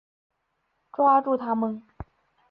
[0.91, 1.83] 抓住他们！